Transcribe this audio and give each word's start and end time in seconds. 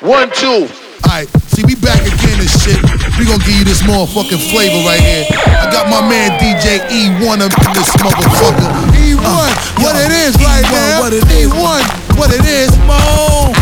One, 0.00 0.30
two. 0.30 0.66
Alright, 1.04 1.28
see, 1.52 1.62
we 1.64 1.74
back 1.74 2.00
again 2.00 2.40
and 2.40 2.48
shit. 2.48 2.80
We 3.18 3.26
gonna 3.26 3.44
give 3.44 3.52
you 3.52 3.64
this 3.64 3.82
motherfucking 3.82 4.40
flavor 4.50 4.80
right 4.88 4.98
here. 4.98 5.26
I 5.28 5.68
got 5.70 5.90
my 5.90 6.00
man 6.00 6.40
DJ 6.40 6.80
E1 6.88 7.40
up 7.40 7.52
in 7.52 7.72
this 7.76 7.92
motherfucker. 8.00 8.70
E1, 8.96 9.20
uh, 9.20 9.52
what 9.82 9.96
yo, 9.96 10.00
it 10.00 10.12
is 10.12 10.36
E1, 10.36 10.44
right 10.44 10.64
now. 10.72 11.00
What 11.00 11.12
it 11.12 11.24
is. 11.28 11.52
E1, 11.52 12.16
what 12.16 12.30
it 12.32 12.46
is, 12.46 12.72
mo. 12.88 13.52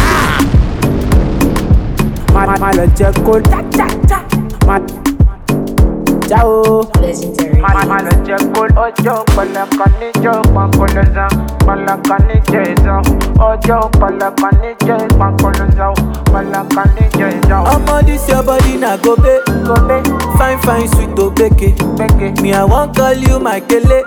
My, 2.33 2.47
my, 2.47 2.59
my, 2.59 2.87
cha, 2.95 3.11
cha, 3.75 3.89
cha. 4.07 4.19
My, 4.65 4.79
chao. 6.29 6.83
Legendary. 7.01 7.49
Mano 7.61 8.11
chekul 8.25 8.71
ojo 8.77 9.25
pala 9.35 9.67
kani 9.67 10.13
jo 10.23 10.33
pankolo 10.55 11.03
zang 11.15 11.37
pala 11.67 11.97
kani 12.07 12.41
jezo 12.51 12.97
ojo 13.41 13.89
pala 13.99 14.31
kani 14.41 14.75
je 14.87 14.97
pankolo 15.19 15.67
Omo 17.75 18.05
this 18.07 18.29
your 18.29 18.43
body 18.43 18.77
na 18.77 18.97
gobe 18.99 19.41
fine 20.39 20.59
fine 20.61 20.89
sweet 20.89 21.09
obeke 21.17 21.75
beke. 21.97 22.41
Me 22.43 22.53
I 22.53 22.65
wan 22.65 22.93
call 22.95 23.15
you 23.15 23.39
my 23.39 23.61
kele 23.61 24.03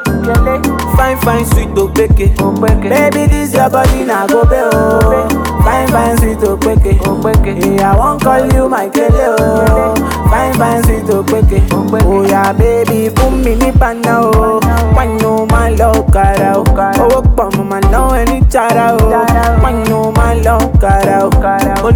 fine 0.95 1.17
fine 1.21 1.45
sweet 1.45 1.69
oh, 1.77 1.87
obeke 1.87 2.33
obeke. 2.37 2.89
Baby 2.89 3.25
this 3.27 3.53
your 3.53 3.69
body 3.69 4.03
na 4.05 4.27
gobe 4.27 4.53
oh 4.73 5.27
fine 5.63 5.87
fine 5.89 6.17
sweet 6.17 6.37
oh, 6.43 6.55
obeke 6.57 6.97
obeke. 6.99 7.55
Me 7.67 7.79
I 7.79 7.95
wan 7.97 8.19
call 8.19 8.45
you 8.53 8.69
my 8.69 8.87
kele 8.89 9.35
oh 9.39 9.95
fine 10.29 10.53
fine 10.55 10.83
sweet 10.83 11.05
obeke. 11.05 11.61
Oh 12.03 12.23
yeah, 12.25 12.53
baby, 12.53 13.09
fún 13.15 13.43
mi 13.43 13.55
ní 13.55 13.71
paná 13.71 14.21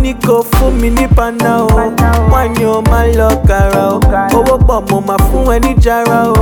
ní 0.06 0.14
kó 0.26 0.44
fún 0.52 0.74
mi 0.82 0.90
ní 0.90 1.08
paná 1.16 1.64
o. 1.64 1.68
Wáyé 2.32 2.70
máa 2.92 3.06
lọ 3.18 3.30
kàrà 3.48 3.84
o. 3.90 4.00
Owó 4.38 4.58
pọ̀ 4.68 4.82
mo 4.90 5.00
máa 5.08 5.18
fún 5.28 5.50
ẹni 5.56 5.74
jara 5.82 6.20
o. 6.30 6.34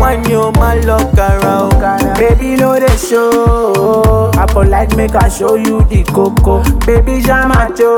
Wáyé 0.00 0.40
máa 0.60 0.74
lọ 0.86 0.98
kàrà 1.16 1.52
o. 1.64 1.68
Baby 2.20 2.56
no 2.60 2.78
dey 2.78 2.96
show. 2.98 4.30
I 4.36 4.46
for 4.52 4.64
like 4.64 4.94
make 4.96 5.14
I 5.16 5.28
show 5.28 5.54
you 5.56 5.80
the 5.90 6.02
koko. 6.12 6.62
Baby 6.86 7.22
ṣá 7.26 7.68
jo. 7.78 7.96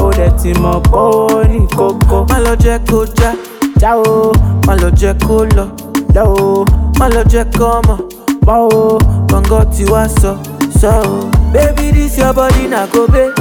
Ó 0.00 0.10
dẹ̀ 0.16 0.30
ti 0.42 0.52
mọ̀ 0.62 0.80
pé 0.90 0.98
ó 0.98 1.42
ní 1.50 1.66
koko. 1.76 2.26
Má 2.30 2.38
lọ 2.38 2.54
jẹ́ 2.64 2.78
kó 2.90 3.04
já. 3.18 3.32
já 3.80 3.96
o 3.96 4.32
má 4.66 4.74
lọ 4.82 4.88
jẹ́ 5.00 5.14
kó 5.26 5.44
lọ 5.56 5.66
lọ 6.14 6.22
o 6.24 6.64
má 6.98 7.08
lọ 7.08 7.22
jẹ́ 7.32 7.44
kó 7.58 7.80
mọ̀ 7.88 7.98
mọ́ 8.46 8.58
o 8.74 8.98
gbọ̀ngàn 9.28 9.66
wàá 9.92 10.08
sọ 10.20 10.32
sọ 10.80 10.90
o. 10.90 11.45
baby 11.56 11.90
this 11.90 12.18
your 12.18 12.32
body 12.34 12.68
na 12.68 12.86
gobe 12.86 13.32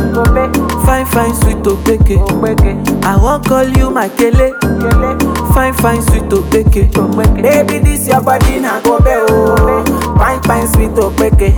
fine 0.86 1.06
fine 1.06 1.36
sweet 1.36 1.58
opeke. 1.68 2.16
I 3.04 3.18
wan 3.22 3.44
call 3.44 3.68
you 3.78 3.92
my 3.92 4.08
kele. 4.10 4.52
Fine 5.54 5.74
fine 5.74 6.02
sweet 6.02 6.24
opeke. 6.32 6.88
Baby 7.42 7.80
this 7.80 8.08
your 8.08 8.22
body 8.22 8.60
na 8.60 8.80
gobe 8.82 9.12
o 9.12 9.26
oh. 9.28 9.84
fine 10.18 10.42
fine 10.44 10.68
sweet 10.68 10.92
opeke. 10.96 11.52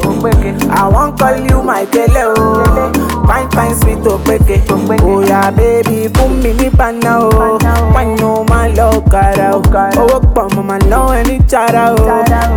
I 0.71 0.87
wan 0.87 1.15
call 1.17 1.37
you 1.37 1.61
my 1.63 1.85
kele 1.85 2.23
oh. 2.25 2.63
o 2.65 3.27
fine 3.27 3.49
fine 3.51 3.75
sweet 3.75 3.99
opeke. 3.99 4.57
Oya 5.05 5.41
oh, 5.47 5.51
baby 5.55 6.07
fún 6.13 6.41
mi 6.41 6.53
ní 6.53 6.69
paná 6.69 7.19
o 7.19 7.57
wáyé 7.93 8.33
máa 8.49 8.67
lọ 8.77 8.89
kàrà 9.11 9.51
o 9.55 9.61
owó 10.01 10.19
pọ̀ 10.35 10.55
mo 10.55 10.61
máa 10.69 10.79
ná 10.89 10.99
ẹni 11.19 11.39
jara 11.51 11.91
o 11.93 11.97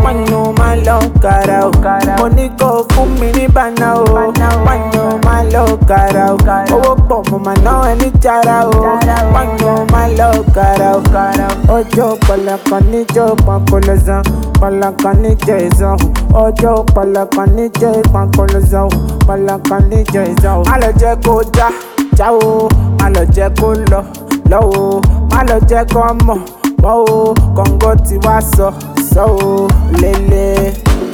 wáyé 0.04 0.52
máa 0.58 0.74
lọ 0.86 0.98
kàrà 1.22 1.58
o 1.68 1.70
mo 2.20 2.28
ní 2.28 2.50
kó 2.60 2.84
fún 2.90 3.08
mi 3.20 3.32
ní 3.32 3.46
paná 3.48 3.94
o. 3.94 4.04
Wáyé 4.66 5.04
máa 5.24 5.42
lọ 5.52 5.64
kàrà 5.88 6.24
o 6.32 6.36
owó 6.76 6.94
pọ̀ 7.08 7.22
mo 7.30 7.38
máa 7.46 7.54
ná 7.64 7.72
ẹni 7.92 8.10
jara 8.22 8.56
o. 8.66 8.70
Wáyé 9.34 9.74
máa 9.92 10.08
lọ 10.18 10.30
kàrà 10.54 10.90
o 10.96 11.00
ọjọ́ 11.76 12.08
pọ̀lọpọ̀ 12.26 12.80
níjọ́ 12.90 13.28
pọ̀nkọ̀lọ̀ 13.46 13.96
zan 14.06 14.22
pọ̀lọpọ̀ 14.60 15.12
níjọ́ 15.22 15.58
ìzan 15.68 15.96
ọjọ́ 16.44 16.74
pọ̀lọpọ̀ 16.94 17.44
níjọ́ 17.56 17.92
pọ̀nkọ̀lọ̀ 18.12 18.62
zan 18.70 18.88
pọ̀lọpọ̀ 19.26 19.78
níjọ́ 19.90 20.24
ìzan 20.32 20.56
má 20.68 20.74
lọ 20.82 20.90
jẹ́ 21.00 21.14
kó 21.24 21.34
já 21.56 21.68
já 22.18 22.26
o. 22.32 22.68
Má 23.00 23.06
lọ 23.14 23.22
jẹ́ 23.36 23.48
kó 23.60 23.68
lọ 23.92 24.00
lọ 24.50 24.58
o. 24.82 25.00
Má 25.32 25.40
lọ 25.48 25.56
jẹ́ 25.70 25.84
kó 25.94 26.00
mọ̀ 26.26 26.38
mọ́ 26.82 26.94
o. 27.16 27.34
Kọ̀ǹgọ́ 27.56 27.94
tí 28.06 28.14
wá 28.26 28.36
sọ 28.54 28.66
sọ 29.12 29.22
o. 29.48 29.68
Lélẹ̀. 30.00 30.89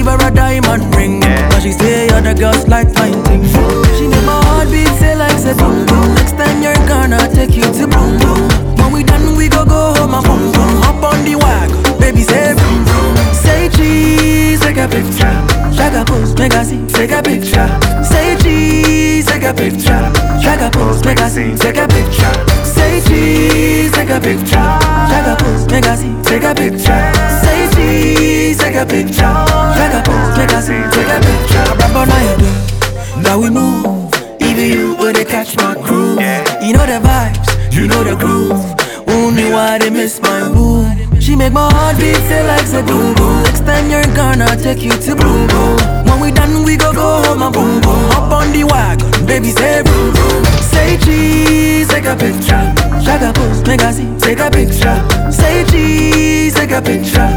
give 0.00 0.06
her 0.08 0.26
a 0.26 0.30
diamond 0.30 0.94
ring. 0.94 1.20
But 1.20 1.60
she 1.60 1.72
say 1.72 2.08
other 2.08 2.34
girls 2.34 2.66
like 2.68 2.88
fine 2.94 3.20
things. 3.24 3.52
She 3.98 4.08
make 4.08 4.24
my 4.24 4.40
heart 4.48 4.70
beat 4.70 4.88
say 4.98 5.14
like 5.14 5.36
say 5.38 5.52
boom 5.54 5.84
boom. 5.86 6.14
Next 6.14 6.32
time 6.40 6.62
you're 6.62 6.74
gonna 6.88 7.20
take 7.28 7.54
you 7.54 7.62
to 7.62 7.84
boom 7.86 8.16
boom. 8.18 8.48
When 8.76 8.92
we 8.92 9.04
done, 9.04 9.36
we 9.36 9.48
go 9.48 9.64
go 9.64 9.92
home 9.94 10.14
and 10.14 10.24
boom 10.24 10.52
boom. 10.52 10.72
Hop 10.82 11.04
on 11.04 11.24
the 11.24 11.36
wagon, 11.36 11.98
baby 12.00 12.22
say 12.22 12.54
boom 12.56 12.84
boom. 12.88 13.12
Say 13.34 13.68
cheese, 13.76 14.60
take 14.60 14.78
a 14.78 14.88
picture. 14.88 15.36
Shake 15.76 15.94
a 15.94 16.04
pose, 16.04 16.34
make 16.34 16.54
a 16.54 16.64
see, 16.64 16.80
take 16.88 17.12
a 17.12 17.22
picture. 17.22 17.68
Say 18.02 18.36
cheese, 18.40 19.26
take 19.26 19.44
a 19.44 19.52
picture. 19.52 20.00
Shake 20.40 20.60
a 20.64 20.70
pose, 20.72 21.04
make 21.04 21.20
a 21.20 21.28
see, 21.28 21.54
take 21.56 21.76
a 21.76 21.86
picture. 21.86 22.34
Say 22.64 23.00
cheese, 23.06 23.92
take 23.92 24.08
a 24.10 24.20
picture. 24.20 24.68
Shake 25.12 25.28
a 25.28 25.36
pose, 25.38 25.66
make 25.68 25.84
a 25.84 25.96
see, 25.96 26.14
take 26.24 26.44
a 26.44 26.54
picture. 26.54 27.02
Say 27.44 27.59
cheese, 27.84 28.58
take 28.58 28.76
a 28.76 28.84
picture. 28.86 29.34
take 29.76 29.94
a 29.94 30.02
pose, 30.04 30.36
make 30.38 30.52
a 30.52 30.60
see, 30.62 30.80
take 30.94 31.08
a 31.08 31.18
picture. 31.20 31.64
Rub 31.80 31.96
on 31.96 32.08
your 32.26 32.36
door, 32.38 33.22
now 33.22 33.38
we 33.38 33.50
move. 33.50 34.12
Even 34.40 34.66
you 34.70 34.94
when 34.96 35.14
they 35.14 35.24
catch 35.24 35.56
my 35.56 35.74
groove. 35.74 36.20
You 36.62 36.72
know 36.74 36.86
the 36.86 37.00
vibes, 37.00 37.72
you 37.72 37.86
know 37.86 38.02
the 38.04 38.16
groove. 38.16 38.60
Only 39.08 39.50
why 39.50 39.78
they 39.78 39.90
miss 39.90 40.20
my 40.20 40.48
boo. 40.52 40.86
She 41.20 41.36
make 41.36 41.52
my 41.52 41.70
heart 41.72 41.96
beat 41.98 42.16
say 42.28 42.46
like 42.46 42.66
say 42.66 42.82
boom 42.82 43.14
boom. 43.14 43.42
Next 43.44 43.60
time 43.66 43.90
you're 43.90 44.02
gonna 44.14 44.56
take 44.56 44.82
you 44.82 44.90
to 44.92 45.16
boom 45.16 45.46
boom. 45.48 45.76
When 46.06 46.20
we 46.20 46.30
done, 46.32 46.64
we 46.64 46.76
go 46.76 46.92
go 46.92 47.22
home 47.24 47.42
and 47.42 47.52
boom 47.54 47.80
boom. 47.80 48.02
Hop 48.12 48.32
on 48.32 48.52
the 48.52 48.64
wagon, 48.64 49.10
baby 49.26 49.50
say 49.50 49.82
boom 49.82 50.12
boom. 50.14 50.44
Say 50.72 50.96
cheese, 51.04 51.88
take 51.88 52.06
a 52.06 52.16
picture. 52.16 52.64
Shake 53.04 53.22
a 53.22 53.32
pose, 53.32 53.62
make 53.66 53.82
a 53.82 53.92
see, 53.92 54.08
take 54.18 54.38
a 54.40 54.50
picture. 54.50 54.96
Say 55.30 55.64
cheese, 55.70 56.54
take 56.54 56.70
a 56.72 56.80
picture. 56.82 57.30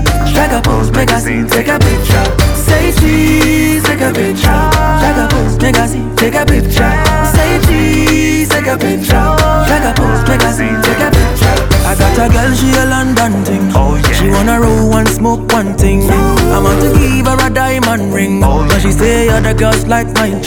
Shake 1.04 1.12
a 1.12 1.20
pose, 1.20 1.28
make 1.28 1.36
a 1.36 1.44
see, 1.44 1.50
take 1.50 1.68
a 1.68 1.80
picture. 1.80 2.26
Say 2.56 2.92
cheese, 2.96 3.84
take 3.84 4.00
a 4.00 4.12
picture. 4.14 4.64
Shake 5.04 5.20
a 5.20 5.28
pose, 5.30 5.58
make 5.60 5.76
a 5.76 5.88
see, 5.88 6.04
take 6.16 6.36
a 6.36 6.46
picture. 6.46 6.92
Say 7.36 7.60
cheese, 7.68 8.48
take 8.48 8.68
a 8.68 8.78
picture. 8.78 9.28
Shake 9.68 9.84
a 9.84 9.92
pose, 10.00 10.24
make 10.30 10.44
a 10.48 10.52
see, 10.56 10.72
take 10.88 11.04
a 11.04 11.10
picture. 11.12 11.56
I 11.84 11.96
got 12.00 12.16
a 12.16 12.32
girl, 12.32 12.56
she 12.56 12.72
a 12.80 12.86
London 12.88 13.44
thing. 13.44 13.70
Oh, 13.76 13.96
yeah. 14.00 14.14
She 14.16 14.30
wanna 14.30 14.62
roll 14.62 14.96
and 14.96 15.10
smoke 15.10 15.52
one 15.52 15.76
thing. 15.76 16.04
I 16.10 16.60
want 16.64 16.80
to 16.82 16.90
give 16.98 17.28
her 17.28 17.48
a 17.48 17.50
diamond 17.50 18.14
ring. 18.14 18.42
Oh, 18.42 18.66
But 18.70 18.80
she 18.82 18.92
say 18.94 19.28
other 19.28 19.54
girls 19.54 19.86
like 19.86 20.08
mine. 20.16 20.42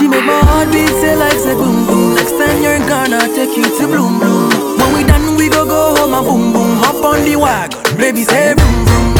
She 0.00 0.08
make 0.08 0.24
my 0.24 0.40
heart 0.48 0.72
beat 0.72 0.88
say 0.88 1.14
like 1.14 1.36
say 1.36 1.52
boom 1.54 1.86
boom. 1.86 2.14
Next 2.14 2.32
time 2.32 2.62
you're 2.62 2.80
gonna 2.88 3.20
take 3.36 3.54
you 3.54 3.64
to 3.64 3.86
bloom 3.86 4.18
bloom. 4.18 4.48
When 4.80 4.94
we 4.96 5.04
done, 5.04 5.36
we 5.36 5.50
go 5.50 5.66
go 5.66 5.94
home 5.96 6.14
and 6.14 6.24
boom 6.26 6.52
boom. 6.54 6.78
Hop 6.80 7.04
on 7.04 7.22
the 7.24 7.36
wagon, 7.36 7.96
baby 7.98 8.24
say 8.24 8.54
boom 8.54 8.84
boom. 8.86 9.13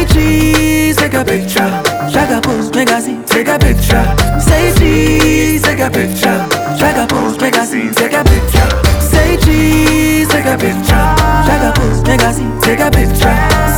Say 0.00 0.06
cheese, 0.06 0.96
take 0.96 1.12
a 1.12 1.22
picture. 1.22 1.68
Shake 2.10 2.30
a 2.30 2.40
a 2.88 3.00
see, 3.02 3.18
take 3.26 3.48
a 3.48 3.58
picture. 3.58 4.40
Say 4.40 4.72
cheese, 4.78 5.62
take 5.62 5.78
a 5.78 5.90
picture. 5.90 6.46
Shake 6.78 6.96
a 6.96 7.06
a 7.54 7.66
see, 7.66 7.90
take 7.90 8.14
a 8.14 8.24
picture. 8.24 8.70
Say 8.98 9.36
cheese, 9.44 10.26
take 10.28 10.46
a 10.46 10.56
picture. 10.56 11.04
Shake 11.44 11.62
a 11.62 11.72
a 12.22 12.32
see, 12.32 12.60
take 12.62 12.80
a 12.80 12.90
picture. 12.90 13.69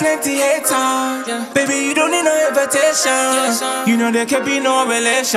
Plenty 0.00 0.40
haters. 0.40 1.28
Baby, 1.52 1.84
you 1.84 1.92
don't 1.92 2.10
need 2.10 2.24
no 2.24 2.32
invitation. 2.48 3.52
You 3.84 4.00
know 4.00 4.08
there 4.10 4.24
can 4.24 4.42
be 4.48 4.56
no 4.58 4.88
relation. 4.88 5.36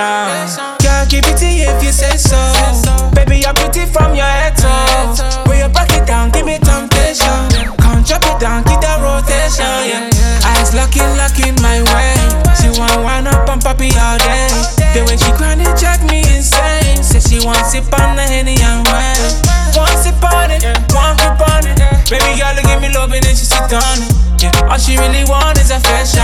Can't 0.79 1.11
give 1.11 1.27
it 1.27 1.35
to 1.43 1.47
you 1.51 1.67
if 1.67 1.83
you 1.83 1.91
say 1.91 2.15
so. 2.15 2.39
Baby, 3.11 3.43
I'm 3.45 3.55
pretty 3.59 3.83
from 3.91 4.15
your 4.15 4.25
head 4.25 4.55
to 4.63 5.43
When 5.51 5.59
you 5.59 5.67
back 5.67 5.91
it 5.91 6.07
down, 6.07 6.31
give 6.31 6.47
me 6.47 6.57
temptation. 6.63 7.43
Come 7.83 8.07
drop 8.07 8.23
it 8.23 8.39
down, 8.39 8.63
keep 8.63 8.79
that 8.79 9.03
rotation. 9.03 9.67
Yeah. 9.83 10.47
Eyes 10.55 10.71
looking, 10.71 11.11
looking 11.19 11.59
my 11.59 11.83
way. 11.91 12.15
She 12.55 12.71
want 12.79 13.03
wind 13.03 13.27
up 13.27 13.43
on 13.51 13.59
puppy 13.59 13.91
all 13.99 14.15
day. 14.23 14.47
The 14.95 15.03
way 15.03 15.19
she 15.19 15.31
grind 15.35 15.59
it, 15.59 15.75
drive 15.75 16.07
me 16.07 16.23
insane. 16.31 17.03
Say 17.03 17.19
she 17.19 17.43
want 17.43 17.67
sip 17.67 17.91
on 17.99 18.15
the 18.15 18.23
henny 18.23 18.55
and 18.63 18.87
wine. 18.87 19.27
One 19.75 19.91
sip 19.99 20.23
on 20.23 20.55
it, 20.55 20.63
one 20.95 21.19
grip 21.19 21.43
on 21.51 21.67
it. 21.67 21.82
Baby 22.11 22.35
girl, 22.37 22.55
give 22.67 22.81
me 22.81 22.89
love 22.93 23.11
and 23.11 23.23
then 23.23 23.35
she 23.35 23.45
sit 23.47 23.63
it. 23.63 23.73
Yeah, 24.43 24.51
all 24.69 24.77
she 24.77 24.97
really 24.99 25.23
want 25.25 25.57
is 25.57 25.71
affection. 25.71 26.23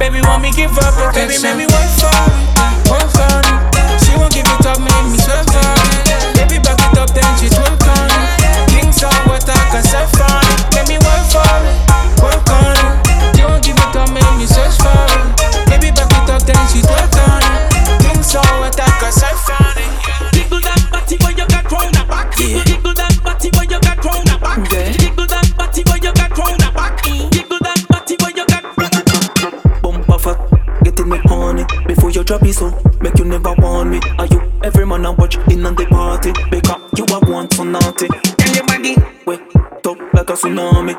Baby 0.00 0.20
want 0.24 0.42
me 0.42 0.50
give 0.52 0.72
her 0.72 0.90
protection. 0.96 1.28
Baby 1.28 1.42
make 1.44 1.56
me 1.62 1.66
work 1.68 1.90
for 2.00 2.10
it, 2.10 2.90
work 2.90 3.08
for 3.12 3.38
it. 3.44 3.60
She 4.02 4.16
won't 4.16 4.32
give 4.32 4.48
it 4.48 4.66
up, 4.66 4.80
make 4.80 5.06
me 5.12 5.18
sweat 5.20 5.44
for 5.46 5.60
it. 5.60 6.08
Baby 6.34 6.58
back 6.64 6.80
it 6.80 6.96
up, 6.98 7.12
then 7.12 7.28
she 7.38 7.52
twerk 7.52 7.76
on 7.86 8.08
it. 8.08 8.72
Kings 8.72 9.02
of 9.04 9.12
what 9.28 9.44
I 9.44 9.60
can 9.68 9.84
surf 9.84 10.16
on 10.16 10.42
it. 10.42 10.74
Let 10.74 10.88
me 10.88 10.96
work 10.96 11.24
for 11.28 11.44
it, 11.44 11.76
work 12.24 12.48
on 12.56 12.74
it. 12.74 13.36
She 13.36 13.44
won't 13.44 13.62
give 13.62 13.76
it 13.76 13.96
up, 13.96 14.08
make 14.10 14.32
me 14.40 14.46
search 14.48 14.80
for 14.80 14.96
it. 14.96 15.70
Baby 15.70 15.92
back 15.92 16.08
it 16.08 16.30
up, 16.32 16.42
then 16.42 16.58
she 16.72 16.80
twerk 16.80 17.14
on 17.20 17.44
it. 17.44 18.00
Kings 18.00 18.32
of 18.32 18.48
what 18.64 18.74
I 18.80 18.88
can 18.96 19.12
surf 19.12 19.44
on 19.60 19.76
it. 19.76 19.92
Jiggle 20.32 20.60
that 20.64 20.80
body 20.88 21.20
where 21.20 21.36
you 21.36 21.46
got 21.46 21.68
round 21.68 21.92
the 21.92 22.02
back. 22.08 22.32
Jiggle, 22.32 22.75
drop 32.26 32.42
it 32.42 32.54
so, 32.54 32.70
make 33.00 33.16
you 33.18 33.24
never 33.24 33.54
want 33.54 33.90
me. 33.90 34.00
Are 34.18 34.26
you 34.26 34.42
every 34.62 34.84
man 34.84 35.06
I 35.06 35.10
watch 35.10 35.36
in 35.48 35.64
on 35.64 35.74
the 35.76 35.86
party? 35.86 36.32
Because 36.50 36.82
you 36.98 37.06
are 37.14 37.20
one 37.30 37.48
for 37.48 37.64
naughty. 37.64 38.08
Can 38.08 38.54
your 38.54 38.66
body 38.66 38.96
wet 39.24 39.40
up 39.86 39.98
like 40.12 40.28
a 40.28 40.32
tsunami. 40.34 40.94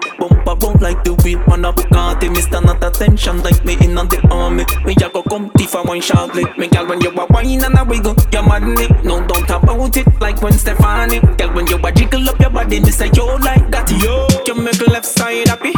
Bump 0.59 0.81
like 0.81 1.03
the 1.03 1.13
wheel 1.25 1.44
on 1.51 1.65
a 1.65 1.74
Bugatti 1.74 2.33
Me 2.33 2.39
stand 2.39 2.69
at 2.69 2.81
attention 2.81 3.44
like 3.44 3.65
me 3.65 3.75
in 3.81 3.97
on 3.97 4.07
the 4.07 4.18
army. 4.31 4.63
Me 4.85 4.95
a 5.03 5.09
go 5.09 5.21
come 5.21 5.51
if 5.59 5.75
I 5.75 5.81
want 5.81 6.03
shortly 6.03 6.45
Me 6.57 6.69
gal 6.69 6.88
when 6.88 7.01
you 7.01 7.09
a 7.09 7.25
wine 7.27 7.63
and 7.63 7.77
a 7.77 7.83
wiggle 7.83 8.15
You 8.31 8.41
mad 8.44 8.63
me, 8.63 8.88
no 9.03 9.27
don't 9.27 9.45
talk 9.45 9.63
about 9.63 9.97
it 9.97 10.07
Like 10.21 10.41
when 10.41 10.53
Stefani 10.53 11.19
Gal 11.35 11.53
when 11.53 11.68
you 11.68 11.75
a 11.75 11.91
jiggle 11.91 12.30
up 12.30 12.39
your 12.39 12.50
body 12.50 12.80
Me 12.80 12.91
say 12.91 13.12
yo 13.13 13.35
like 13.35 13.69
that. 13.71 13.91
Yo. 14.01 14.25
You 14.47 14.56
make 14.56 14.80
a 14.80 14.89
left 14.89 15.06
side 15.06 15.50
happy 15.50 15.73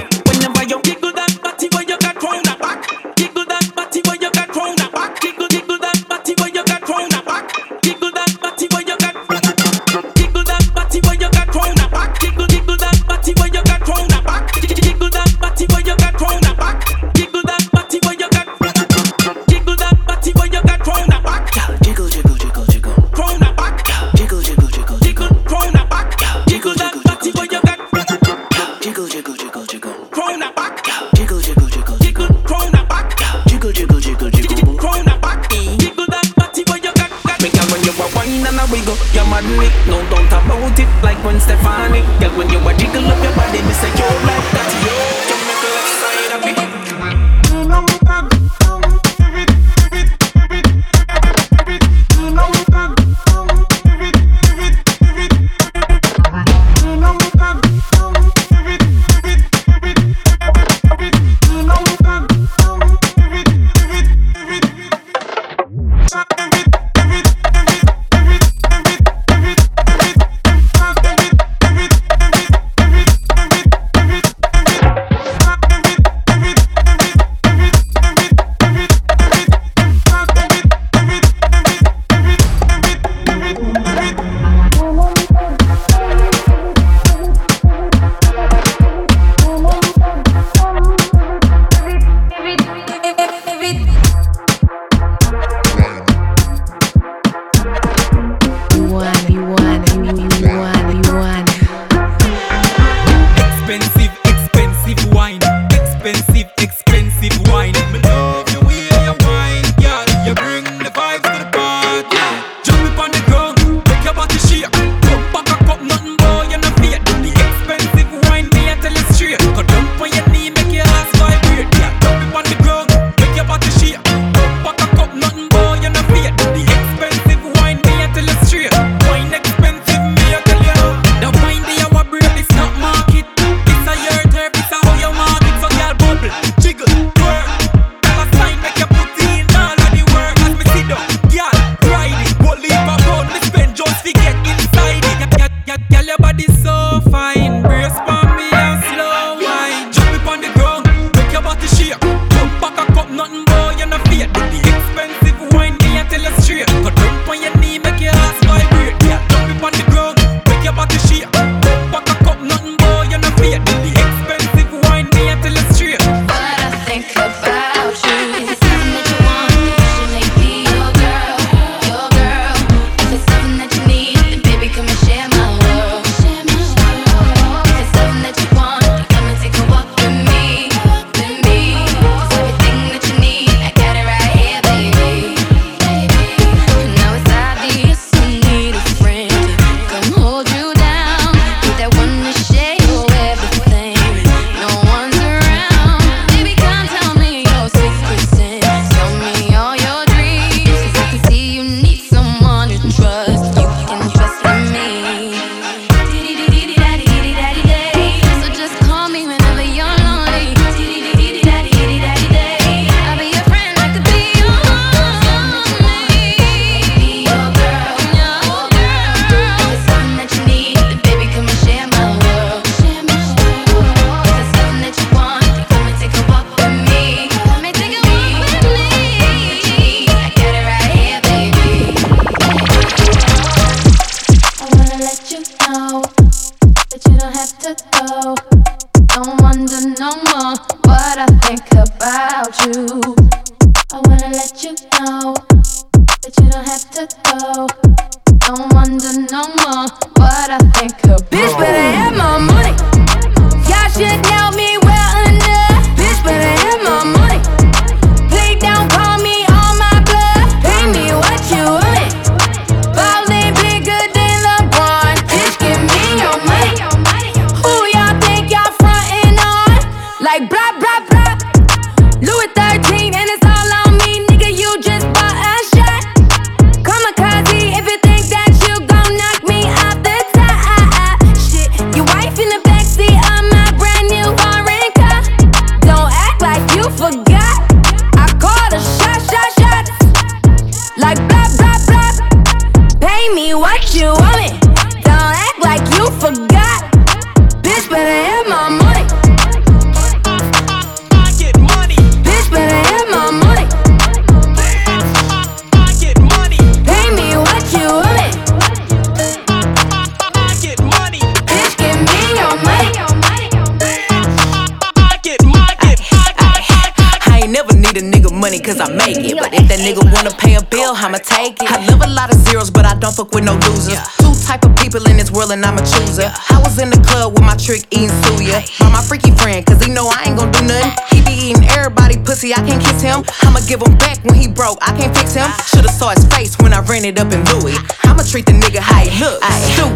give 333.70 333.86
him 333.86 333.96
back 334.02 334.18
when 334.26 334.34
he 334.34 334.50
broke, 334.50 334.82
I 334.82 334.98
can't 334.98 335.16
fix 335.16 335.38
him. 335.38 335.46
Should've 335.70 335.94
saw 335.94 336.10
his 336.10 336.26
face 336.34 336.58
when 336.58 336.74
I 336.74 336.82
ran 336.90 337.06
it 337.06 337.22
up 337.22 337.30
in 337.30 337.46
Louis. 337.54 337.78
I'ma 338.02 338.26
treat 338.26 338.50
the 338.50 338.58
nigga 338.58 338.82
how 338.82 339.06
he 339.06 339.14
look. 339.22 339.38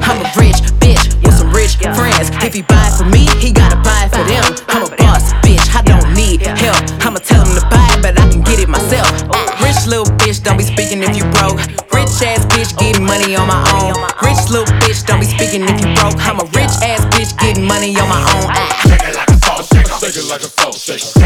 I'm 0.06 0.22
a 0.22 0.30
rich 0.38 0.62
bitch 0.77 1.10
with 1.25 1.34
some 1.34 1.50
rich 1.50 1.82
friends. 1.98 2.30
If 2.46 2.53
he 2.53 2.62
buy 2.62 2.86
it 2.86 2.94
for 2.94 3.10
me, 3.10 3.25
he 3.42 3.50
gotta 3.50 3.82
buy 3.82 4.06
it 4.06 4.13
for 4.13 4.22
them. 4.30 4.46
I'm 4.70 4.86
a 4.86 4.94
boss 5.01 5.34
bitch, 5.42 5.65
I 5.74 5.82
don't 5.82 6.06
need 6.13 6.46
help. 6.46 6.86
I'ma 7.01 7.18
tell 7.18 7.42
him 7.42 7.58
to 7.58 7.65
buy 7.74 7.82
it, 7.98 8.06
but 8.06 8.13
I 8.13 8.30
can 8.30 8.46
get 8.46 8.62
it 8.62 8.70
myself. 8.70 9.10
Oh, 9.34 9.42
rich 9.65 9.89
little 9.89 10.06
bitch, 10.22 10.44
don't 10.46 10.58
be 10.62 10.63
speaking 10.70 11.01
if 11.01 11.18
you 11.18 11.25
broke. 11.34 11.58
Rich 11.89 12.22
ass 12.22 12.46
bitch 12.53 12.77
getting 12.77 13.01
money 13.01 13.34
on 13.34 13.50
my 13.50 13.58
own. 13.74 13.98
Rich 14.22 14.53
little 14.53 14.70
bitch, 14.86 15.01
don't 15.10 15.20
be 15.20 15.25
speaking 15.25 15.65
if 15.65 15.82
you 15.82 15.89
broke. 15.98 16.22
I'm 16.22 16.38
a 16.38 16.46
rich 16.53 16.77
ass 16.86 17.10
bitch 17.10 17.34
getting 17.42 17.65
money 17.65 17.98
on 17.98 18.06
my 18.06 18.22
own. 18.38 18.53
Shake 18.86 19.01
it 19.01 19.18
like 19.18 19.34
a 19.34 19.38
sauce 19.42 19.65
shaker. 19.74 19.98
Shake 19.98 20.18
it 20.22 20.30
like 20.30 20.46
a 20.46 20.51
sauce 20.62 20.77
shaker. 20.77 21.23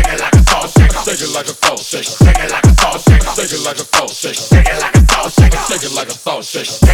conversation. 6.47 6.86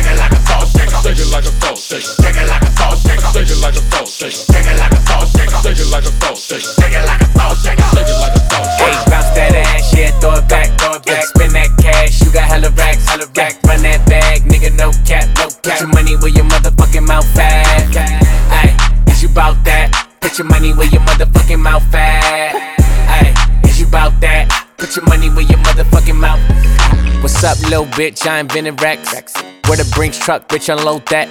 Little 27.80 27.92
bitch? 27.98 28.28
I 28.28 28.40
invented 28.40 28.80
racks. 28.84 29.34
Where 29.66 29.78
the 29.78 29.90
Brinks 29.96 30.20
truck, 30.20 30.48
bitch, 30.48 30.70
unload 30.70 31.08
that. 31.08 31.28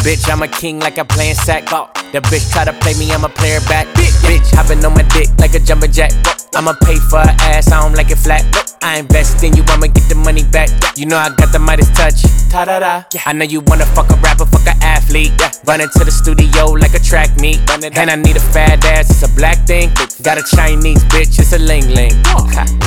Bitch, 0.00 0.24
I'm 0.32 0.40
a 0.40 0.48
king 0.48 0.80
like 0.80 0.96
I'm 0.98 1.06
playing 1.06 1.34
sack. 1.34 1.64
Oh, 1.70 1.90
the 2.12 2.20
bitch 2.32 2.50
try 2.50 2.64
to 2.64 2.72
play 2.80 2.94
me, 2.94 3.12
I'm 3.12 3.24
a 3.24 3.28
player 3.28 3.60
back. 3.68 3.86
Bitch, 4.24 4.48
hopping 4.54 4.82
on 4.86 4.94
my 4.94 5.02
dick 5.12 5.28
like 5.38 5.54
a 5.54 5.60
jumping 5.60 5.92
jack. 5.92 6.12
I'ma 6.54 6.72
pay 6.80 6.96
for 6.96 7.18
her 7.18 7.36
ass, 7.52 7.70
I 7.70 7.82
don't 7.82 7.92
like 7.92 8.10
it 8.10 8.16
flat. 8.16 8.44
I 8.80 9.00
invest 9.00 9.44
in 9.44 9.54
you, 9.54 9.64
I'ma 9.68 9.88
get 9.88 10.08
the 10.08 10.14
money 10.14 10.44
back. 10.44 10.70
You 10.96 11.04
know 11.04 11.18
I 11.18 11.28
got 11.28 11.52
the 11.52 11.58
Midas 11.58 11.90
touch. 11.90 12.22
Ta 12.48 12.64
da 12.64 12.80
da. 12.80 13.02
I 13.26 13.34
know 13.34 13.44
you 13.44 13.60
wanna 13.66 13.84
fuck 13.84 14.08
a 14.08 14.16
rapper, 14.24 14.46
fuck 14.46 14.66
a 14.66 14.74
athlete. 14.82 15.32
Run 15.66 15.82
into 15.82 16.04
the 16.04 16.12
studio 16.12 16.72
like 16.72 16.94
a 16.94 17.00
track 17.00 17.36
meet. 17.36 17.60
And 17.68 18.10
I 18.10 18.16
need 18.16 18.36
a 18.36 18.40
fat 18.40 18.82
ass, 18.86 19.10
it's 19.10 19.28
a 19.28 19.34
black 19.36 19.66
thing. 19.66 19.90
Got 20.22 20.38
a 20.38 20.44
Chinese 20.56 21.04
bitch, 21.12 21.38
it's 21.38 21.52
a 21.52 21.58
ling 21.58 21.88
ling. 21.92 22.16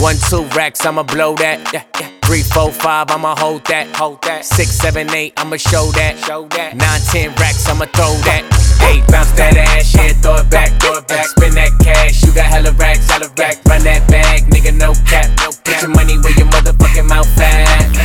One, 0.01 0.15
two 0.29 0.43
racks, 0.58 0.88
I'ma 0.88 1.03
blow 1.03 1.36
that. 1.36 2.18
Three, 2.29 2.43
four, 2.43 2.71
five, 2.71 3.09
I'ma 3.09 3.33
hold 3.39 3.65
that. 3.74 3.89
Hold 3.98 4.21
that. 4.21 4.45
Six, 4.45 4.69
seven, 4.77 5.09
eight, 5.15 5.33
I'ma 5.36 5.57
show 5.57 5.89
that. 5.98 6.13
Show 6.29 6.45
that. 6.53 6.77
Nine, 6.77 7.01
ten 7.09 7.33
racks, 7.41 7.65
I'ma 7.65 7.89
throw 7.89 8.13
that. 8.29 8.45
Hey, 8.77 9.01
bounce 9.09 9.33
that 9.33 9.57
ass, 9.57 9.98
yeah, 9.98 10.13
throw 10.21 10.38
it 10.38 10.45
back, 10.45 10.69
throw 10.77 11.01
it 11.01 11.07
back. 11.07 11.25
Spin 11.25 11.57
that 11.57 11.74
cash, 11.81 12.21
you 12.21 12.31
got 12.31 12.45
hella 12.45 12.69
racks, 12.77 13.09
hella 13.09 13.33
rack. 13.33 13.57
Run 13.65 13.81
that 13.81 14.05
bag, 14.05 14.45
nigga, 14.45 14.77
no 14.77 14.93
cap, 15.09 15.25
no 15.41 15.50
cap. 15.50 15.74
Put 15.74 15.81
your 15.81 15.89
money 15.89 16.21
where 16.21 16.38
your 16.38 16.45
motherfucking 16.53 17.09
mouth 17.09 17.33
at. 17.41 17.98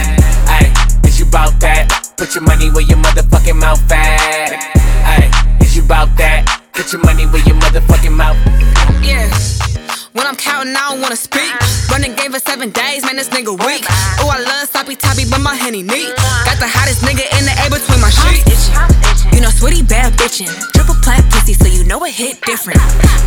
Ay, 0.49 0.73
is 1.05 1.21
you 1.21 1.27
bout 1.29 1.53
that? 1.61 1.93
Put 2.17 2.35
your 2.35 2.49
money 2.49 2.73
where 2.73 2.89
your 2.89 2.97
motherfucking 3.05 3.61
mouth 3.61 3.93
at. 3.93 4.57
Ay, 5.05 5.29
is 5.61 5.77
you 5.77 5.85
bout 5.85 6.09
that? 6.17 6.49
Put 6.73 6.97
your 6.97 7.05
money 7.05 7.29
where 7.29 7.45
your 7.45 7.61
motherfucking 7.61 8.17
mouth. 8.17 8.41
Yeah. 9.05 9.29
When 10.15 10.31
I'm 10.31 10.39
counting, 10.39 10.79
I 10.79 10.95
don't 10.95 11.03
wanna 11.03 11.19
speak. 11.19 11.51
Running 11.91 12.15
game 12.15 12.31
for 12.31 12.39
seven 12.39 12.71
days, 12.71 13.03
man, 13.03 13.19
this 13.19 13.29
nigga 13.35 13.51
weak. 13.51 13.83
Oh, 14.23 14.31
I 14.31 14.39
love 14.39 14.71
sloppy 14.71 14.95
toppy, 14.95 15.27
but 15.27 15.43
my 15.43 15.59
henny 15.59 15.83
neat. 15.83 16.15
Got 16.47 16.63
the 16.63 16.71
hottest 16.71 17.03
nigga 17.03 17.27
in 17.35 17.43
the 17.43 17.55
A 17.59 17.67
between 17.67 17.99
my 17.99 18.15
sheets. 18.15 18.71
You 19.35 19.43
know, 19.43 19.51
sweetie 19.51 19.83
bad 19.83 20.15
bitchin'. 20.15 20.55
Triple 20.71 20.95
plat 21.03 21.19
pussy, 21.35 21.59
so 21.59 21.67
you 21.67 21.83
know 21.83 21.99
it 22.07 22.15
hit 22.15 22.39
different. 22.47 22.79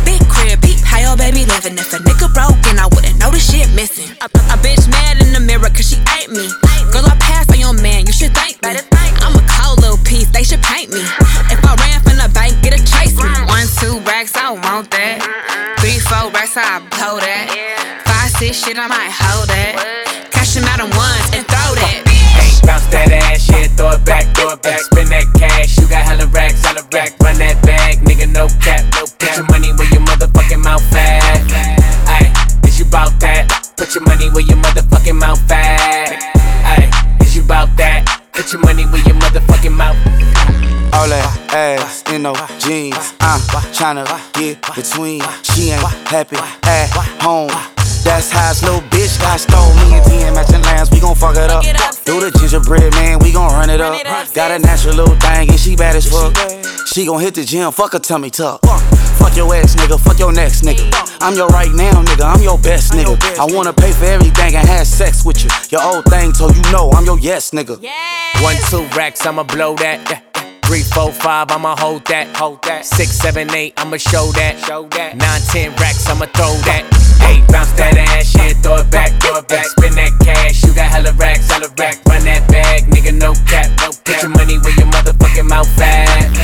Big 0.08 0.24
crib, 0.32 0.64
peep 0.64 0.80
how 0.80 0.96
your 0.96 1.12
baby 1.20 1.44
living. 1.44 1.76
If 1.76 1.92
a 1.92 2.00
nigga 2.00 2.32
broken, 2.32 2.80
I 2.80 2.88
wouldn't 2.88 3.20
know 3.20 3.28
the 3.28 3.38
shit 3.38 3.68
missing. 3.76 4.08
A, 4.24 4.32
a 4.48 4.56
bitch 4.64 4.88
mad 4.88 5.20
in 5.20 5.36
the 5.36 5.44
mirror, 5.44 5.68
cause 5.68 5.92
she 5.92 6.00
ain't 6.16 6.32
me. 6.32 6.48
Girl, 6.88 7.04
I 7.04 7.12
passed 7.20 7.52
on 7.52 7.60
your 7.60 7.76
man, 7.84 8.08
you 8.08 8.16
should 8.16 8.32
thank 8.32 8.64
me. 8.64 8.80
I'm 9.20 9.36
a 9.36 9.44
cold 9.44 9.84
little 9.84 10.00
piece, 10.08 10.32
they 10.32 10.40
should 10.42 10.64
paint 10.64 10.88
me. 10.88 11.04
If 11.52 11.60
I 11.68 11.76
ran 11.84 12.00
from 12.00 12.16
the 12.16 12.32
bank, 12.32 12.56
get 12.64 12.72
a 12.72 12.80
chase 12.80 13.12
me. 13.12 13.28
One, 13.44 13.68
two 13.76 14.00
racks, 14.08 14.32
I 14.40 14.56
want 14.56 14.88
that. 14.96 15.17
Four 16.48 16.62
racks, 16.62 16.70
I 16.70 16.78
blow 16.88 17.18
that. 17.20 18.04
Five, 18.06 18.30
six, 18.40 18.64
shit, 18.64 18.78
I 18.78 18.86
might 18.86 19.12
hold 19.12 19.48
that. 19.48 20.30
Cash 20.30 20.54
them 20.54 20.64
out 20.64 20.80
in 20.80 20.88
ones 20.96 21.26
and 21.36 21.44
throw 21.44 21.74
that. 21.76 22.08
Hey, 22.08 22.52
bounce 22.64 22.86
that 22.88 23.12
ass, 23.12 23.48
yeah, 23.50 23.68
throw 23.76 23.92
it 23.92 24.04
back, 24.04 24.24
throw 24.36 24.52
it 24.52 24.62
back. 24.62 24.80
Spin 24.80 25.08
that 25.08 25.26
cash, 25.36 25.76
you 25.78 25.88
got 25.88 26.04
hella 26.04 26.26
racks, 26.28 26.64
hella 26.64 26.82
rack. 26.92 27.18
Run 27.20 27.36
that 27.38 27.60
bag, 27.62 28.00
nigga, 28.00 28.30
no 28.32 28.48
cap, 28.64 28.84
no 28.96 29.04
cap. 29.04 29.18
Put 29.18 29.36
your 29.36 29.46
money 29.52 29.72
where 29.76 29.90
your 29.92 30.04
motherfucking 30.08 30.62
mouth 30.62 30.92
at. 30.94 31.44
Ay, 32.08 32.32
is 32.64 32.78
you 32.78 32.86
bout 32.86 33.12
that? 33.20 33.48
Put 33.76 33.94
your 33.94 34.04
money 34.04 34.30
where 34.30 34.44
your 34.44 34.58
motherfucking 34.58 35.18
mouth 35.18 35.50
at. 35.50 36.16
Ay, 36.64 36.88
is 37.20 37.36
you 37.36 37.42
bout 37.42 37.68
that? 37.76 38.04
Put 38.32 38.52
your 38.52 38.62
money 38.62 38.84
where 38.86 39.04
your 39.04 39.16
motherfucking 39.16 39.74
mouth. 39.74 39.96
All 40.98 41.06
that 41.06 41.54
ass 41.54 42.02
in 42.10 42.22
no 42.26 42.34
jeans. 42.58 43.14
I'm 43.22 43.38
tryna 43.70 44.02
get 44.34 44.58
between. 44.74 45.22
She 45.46 45.70
ain't 45.70 45.78
happy 46.10 46.34
at 46.66 46.90
home. 47.22 47.54
That's 48.02 48.34
how 48.34 48.50
this 48.50 48.66
little 48.66 48.82
bitch 48.90 49.14
got 49.22 49.38
stole 49.38 49.70
me 49.78 49.94
and 49.94 50.02
10 50.02 50.34
matching 50.34 50.62
lines. 50.66 50.90
We 50.90 50.98
gon' 50.98 51.14
fuck 51.14 51.36
it 51.36 51.54
up. 51.54 51.62
Do 52.02 52.18
the 52.18 52.34
gingerbread, 52.34 52.90
man. 52.98 53.20
We 53.20 53.30
gon' 53.30 53.46
run 53.52 53.70
it 53.70 53.80
up. 53.80 53.94
Got 54.34 54.50
a 54.50 54.58
natural 54.58 54.96
little 54.96 55.14
thing 55.22 55.48
and 55.48 55.60
she 55.60 55.76
bad 55.76 55.94
as 55.94 56.10
fuck. 56.10 56.34
She 56.88 57.06
gon' 57.06 57.20
hit 57.20 57.36
the 57.36 57.44
gym. 57.44 57.70
Fuck 57.70 57.92
her 57.92 58.00
tummy 58.00 58.30
tuck. 58.30 58.66
Fuck 59.22 59.36
your 59.36 59.54
ex, 59.54 59.76
nigga. 59.76 60.00
Fuck 60.00 60.18
your 60.18 60.32
next, 60.32 60.62
nigga. 60.62 60.82
I'm 61.20 61.34
your 61.34 61.46
right 61.54 61.70
now, 61.70 62.02
nigga. 62.02 62.26
I'm 62.26 62.42
your 62.42 62.58
best, 62.58 62.90
nigga. 62.90 63.14
I 63.38 63.46
wanna 63.54 63.72
pay 63.72 63.92
for 63.92 64.06
everything 64.06 64.56
and 64.56 64.66
have 64.66 64.86
sex 64.88 65.24
with 65.24 65.44
you. 65.44 65.50
Your 65.70 65.82
old 65.94 66.06
thing 66.06 66.32
told 66.32 66.56
you 66.56 66.62
no. 66.72 66.90
I'm 66.90 67.04
your 67.04 67.20
yes, 67.20 67.52
nigga. 67.52 67.78
One, 68.42 68.56
two 68.66 68.82
racks, 68.96 69.24
I'ma 69.24 69.44
blow 69.44 69.76
that. 69.76 70.27
Three, 70.68 70.82
four, 70.82 71.10
five, 71.12 71.50
I'ma 71.50 71.74
hold 71.80 72.04
that, 72.12 72.36
hold 72.36 72.60
that. 72.64 72.84
Six, 72.84 73.16
seven, 73.16 73.48
eight, 73.56 73.72
I'ma 73.78 73.96
show 73.96 74.28
that, 74.36 74.60
show 74.60 74.84
that. 74.92 75.16
Nine, 75.16 75.40
ten 75.48 75.72
racks, 75.80 76.04
I'ma 76.04 76.28
throw 76.36 76.52
that. 76.68 76.84
Hey, 77.24 77.40
bounce 77.48 77.72
that 77.80 77.96
ass, 77.96 78.36
yeah, 78.36 78.52
throw 78.60 78.76
it 78.76 78.90
back, 78.92 79.16
throw 79.16 79.40
it 79.40 79.48
back. 79.48 79.64
Spin 79.64 79.96
that 79.96 80.12
cash, 80.20 80.60
you 80.68 80.74
got 80.76 80.92
hella 80.92 81.16
racks, 81.16 81.48
hella 81.48 81.72
racks. 81.80 82.04
Run 82.04 82.20
that 82.28 82.44
bag, 82.52 82.84
nigga, 82.84 83.16
no 83.16 83.32
cap, 83.48 83.64
no 83.80 83.96
cap. 84.04 84.04
Put 84.04 84.20
your 84.20 84.36
money 84.36 84.60
where 84.60 84.76
your 84.76 84.92
motherfucking 84.92 85.48
mouth 85.48 85.80
at. 85.80 86.36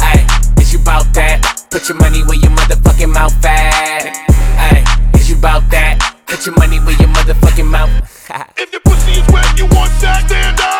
Ay, 0.00 0.24
is 0.56 0.72
you 0.72 0.80
bout 0.80 1.04
that? 1.12 1.44
Put 1.68 1.86
your 1.92 2.00
money 2.00 2.24
where 2.24 2.40
your 2.40 2.56
motherfucking 2.56 3.12
mouth 3.12 3.44
at. 3.44 4.08
Ay, 4.56 4.80
is 5.20 5.28
you 5.28 5.36
bout 5.36 5.68
that? 5.68 6.00
Put 6.24 6.46
your 6.48 6.56
money 6.56 6.80
where 6.80 6.96
your 6.96 7.12
motherfucking 7.12 7.68
mouth. 7.68 7.92
if 8.56 8.72
your 8.72 8.80
pussy 8.88 9.20
is 9.20 9.26
wet, 9.28 9.44
you 9.60 9.68
want 9.76 9.92
that, 10.00 10.24
stand 10.24 10.64
up. 10.64 10.64
Uh, 10.64 10.75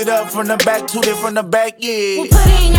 it 0.00 0.08
up 0.08 0.30
from 0.30 0.46
the 0.46 0.56
back, 0.58 0.86
toot 0.86 1.06
it 1.06 1.16
from 1.16 1.34
the 1.34 1.42
back, 1.42 1.74
yeah. 1.78 2.20
We'll 2.22 2.69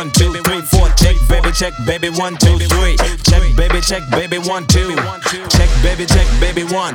one, 0.00 0.10
two, 0.12 0.32
three, 0.32 0.62
four, 0.62 0.88
check, 0.96 1.16
baby, 1.28 1.52
check, 1.52 1.74
baby, 1.84 2.08
one, 2.08 2.34
two, 2.38 2.56
three, 2.56 2.96
check, 3.28 3.42
baby, 3.54 3.82
check, 3.82 4.02
baby, 4.10 4.38
one, 4.38 4.66
two, 4.66 4.96
check, 5.50 5.68
baby, 5.82 6.06
check, 6.06 6.26
baby, 6.40 6.64
one. 6.72 6.94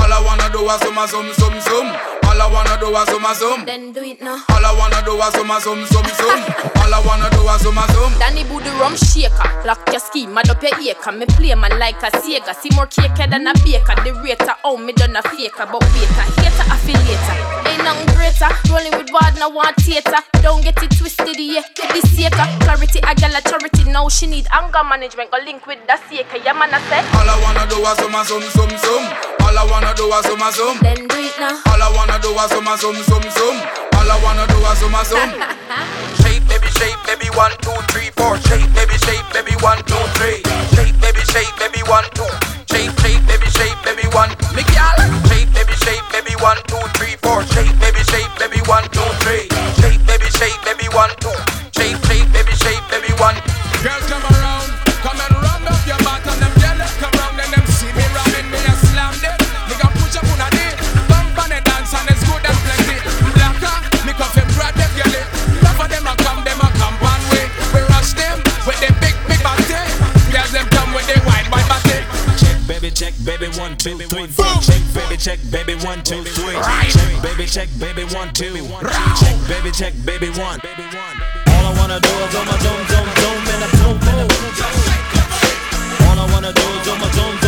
All 0.00 0.12
I 0.12 0.20
wanna 0.24 0.48
do 0.48 0.64
is 0.64 0.80
zoom, 0.80 0.96
zoom, 1.08 1.28
zoom, 1.34 1.60
zoom. 1.60 1.86
All 2.24 2.40
I 2.40 2.48
wanna 2.50 2.80
do 2.80 2.88
is 2.88 3.06
zoom, 3.08 3.26
zoom. 3.34 3.66
Then 3.66 3.92
do 3.92 4.02
it 4.02 4.22
now. 4.22 4.40
All 4.48 4.64
I 4.64 4.72
wanna 4.78 5.04
do 5.04 5.12
is 5.12 5.32
zoom, 5.34 5.52
zoom, 5.60 5.84
zoom, 5.84 6.08
zoom. 6.16 6.40
All 6.80 6.94
I 6.94 7.02
wanna 7.04 7.28
do 7.30 7.44
is 7.52 7.60
zoom, 7.60 7.78
zoom. 7.92 8.18
Danny 8.18 8.44
booty 8.44 8.70
rum 8.80 8.96
shaker, 8.96 9.48
lock 9.66 9.84
your 9.90 10.00
ski, 10.00 10.26
mad 10.26 10.48
up 10.48 10.62
your 10.62 10.72
acre. 10.80 11.12
Me 11.12 11.26
play 11.26 11.54
man 11.54 11.78
like 11.78 12.00
a 12.02 12.10
Sega, 12.16 12.54
see 12.56 12.70
more 12.74 12.86
cake 12.86 13.16
than 13.28 13.46
a 13.46 13.52
baker. 13.60 13.96
The 14.04 14.12
rater, 14.24 14.56
oh 14.64 14.76
me 14.76 14.92
done 14.92 15.16
a 15.16 15.22
faker, 15.22 15.68
but 15.68 15.84
waiter, 15.92 16.26
hater, 16.40 16.66
affiliator. 16.72 17.36
Ain't 17.68 17.84
nothing 17.84 18.08
greater, 18.16 18.48
rolling 18.72 18.96
with 18.96 19.12
bad, 19.12 19.38
no 19.38 19.48
want 19.50 19.76
theater. 19.76 20.20
Don't 20.42 20.62
get 20.62 20.82
it 20.82 20.90
twisted, 20.96 21.15
yeah, 22.04 22.30
to 22.30 22.36
be. 22.36 22.64
Clarity, 22.64 23.00
I 23.02 23.14
got 23.14 23.32
a 23.32 23.40
charity, 23.42 23.84
now 23.90 24.08
she 24.08 24.26
need 24.26 24.46
anger 24.52 24.84
management. 24.84 25.30
Go 25.30 25.38
link 25.44 25.66
with 25.66 25.78
the 25.86 25.96
saker, 26.08 26.38
yeah 26.44 26.52
man 26.52 26.72
I 26.72 26.80
say. 26.88 27.00
All 27.16 27.28
I 27.28 27.36
wanna 27.40 27.64
do 27.68 27.80
is 27.80 27.96
zoom, 27.96 28.16
zoom, 28.24 28.44
zoom, 28.52 28.70
zoom. 28.76 29.02
All 29.40 29.56
I 29.56 29.64
wanna 29.70 29.94
do 29.94 30.04
is 30.12 30.24
zoom, 30.26 30.42
zoom. 30.52 30.76
Then 30.82 31.08
do 31.08 31.16
it 31.16 31.34
now. 31.38 31.62
All 31.72 31.82
I 31.82 31.88
wanna 31.94 32.18
do 32.20 32.30
is 32.34 32.48
zoom, 32.50 32.68
zoom, 32.76 32.96
zoom, 33.06 33.24
zoom. 33.32 33.56
All 33.96 34.08
I 34.10 34.16
wanna 34.22 34.44
do 34.48 34.58
is 34.60 34.78
zoom, 34.78 34.96
zoom. 35.06 35.30
Shape, 36.20 36.44
baby, 36.48 36.68
shape, 36.76 36.98
baby, 37.06 37.28
one, 37.36 37.52
two, 37.62 37.76
three, 37.92 38.10
four. 38.16 38.36
Shape, 38.48 38.66
baby, 38.74 38.96
shape, 39.06 39.24
baby, 39.32 39.54
one, 39.62 39.78
two, 39.86 40.00
three. 40.18 40.42
Shape, 40.74 40.96
baby, 41.00 41.22
shape, 41.32 41.52
baby, 41.58 41.80
one, 41.86 42.04
two. 42.12 42.28
Shape, 42.68 42.92
shape, 43.00 43.22
baby, 43.30 43.48
shape, 43.54 43.78
baby, 43.86 44.06
one. 44.12 44.30
Me 44.52 44.62
gal. 44.74 44.96
Shape, 45.30 45.48
baby, 45.54 45.74
shape, 45.84 46.04
baby, 46.12 46.34
one, 46.42 46.58
two, 46.66 46.82
three, 46.98 47.14
four. 47.22 47.40
Shape, 47.54 47.72
baby, 47.78 48.02
shape, 48.10 48.30
baby, 48.38 48.60
one, 48.66 48.84
two, 48.90 49.06
three. 49.22 49.46
Shape, 49.80 50.02
baby, 50.06 50.28
shape, 50.34 50.58
baby, 50.66 50.88
one, 50.92 51.10
two. 51.22 51.32
Baby, 73.26 73.48
one, 73.58 73.76
two, 73.76 73.98
three, 73.98 74.26
four. 74.28 74.46
Check, 74.62 74.80
baby, 74.94 75.16
check, 75.18 75.38
baby, 75.50 75.74
one, 75.84 76.02
two, 76.02 76.22
three. 76.22 76.54
Check, 76.54 77.22
baby, 77.22 77.44
check, 77.46 77.68
baby, 77.78 78.04
one, 78.14 78.32
two. 78.32 78.54
Check, 79.18 79.36
baby, 79.48 79.70
check, 79.72 79.92
baby, 80.06 80.30
one. 80.38 80.60
All 81.50 81.64
I 81.66 81.74
wanna 81.76 81.98
do 82.00 82.08
is 82.08 82.34
on 82.36 82.46
my 82.46 82.56
zoom, 82.62 82.80
zoom, 82.86 83.08
zoom, 83.18 83.42
and 83.52 83.62
a 83.66 83.68
boom, 83.76 83.98
boom. 83.98 84.28
All 86.06 86.18
I 86.18 86.26
wanna 86.32 86.52
do 86.52 86.62
is 86.62 86.88
on 86.88 87.00
my 87.00 87.10
zoom, 87.10 87.45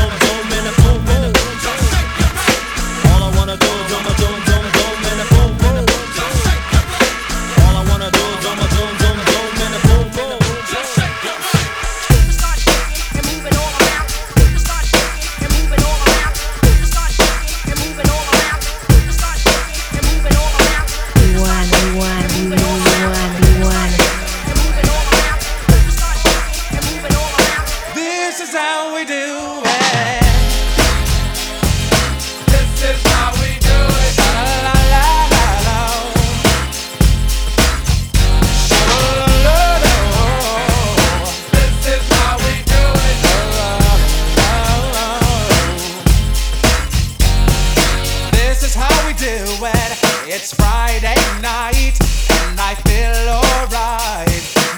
It's 50.40 50.55
Friday 50.55 51.18
night 51.42 51.98
and 52.31 52.61
I 52.61 52.77
feel 52.87 53.27
alright. 53.27 54.29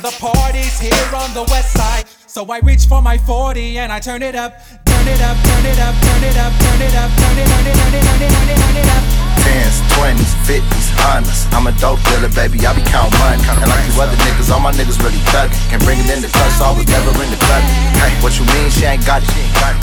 The 0.01 0.11
party's 0.18 0.81
here 0.81 1.14
on 1.14 1.35
the 1.35 1.42
west 1.53 1.75
side. 1.75 2.07
So 2.27 2.46
I 2.51 2.61
reach 2.61 2.87
for 2.87 3.03
my 3.03 3.18
40 3.18 3.77
and 3.77 3.92
I 3.92 4.01
turn 4.01 4.23
it 4.23 4.35
up, 4.35 4.55
turn 4.87 5.07
it 5.07 5.20
up, 5.20 5.37
turn 5.37 5.66
it 5.66 5.79
up, 5.79 5.94
turn 6.01 6.25
it 6.25 6.37
up, 6.38 6.53
turn 6.59 6.81
it 6.81 6.96
up, 6.96 7.11
turn 7.12 7.38
it, 7.38 7.46
turn 7.46 7.66
it, 7.66 7.77
turn 7.77 7.94
it, 7.94 8.03
turn 8.09 8.23
it, 8.23 8.31
turn 8.33 8.49
it, 8.49 8.57
turn 8.57 8.77
it 8.77 8.88
up. 8.88 9.29
Tens, 9.42 9.81
twenties, 9.96 10.33
fifties, 10.44 10.88
hundreds. 11.00 11.48
I'm 11.57 11.66
a 11.66 11.72
dope 11.81 12.00
dealer, 12.09 12.29
baby. 12.33 12.61
I 12.66 12.76
be 12.76 12.85
count 12.85 13.11
money. 13.16 13.40
And 13.40 13.64
like 13.64 13.85
you 13.88 13.96
other 13.96 14.16
niggas, 14.24 14.53
all 14.53 14.61
my 14.61 14.72
niggas 14.72 15.00
really 15.00 15.20
thuggin'. 15.33 15.57
Can 15.72 15.81
bring 15.85 15.98
it 16.00 16.09
in 16.12 16.20
the 16.20 16.31
club, 16.31 16.50
so 16.57 16.68
I 16.68 16.72
was 16.76 16.87
never 16.87 17.11
in 17.24 17.31
the 17.33 17.40
club. 17.40 17.62
Hey, 17.96 18.12
what 18.20 18.37
you 18.37 18.44
mean? 18.53 18.68
She 18.68 18.85
ain't 18.85 19.05
got 19.09 19.24
it. 19.24 19.31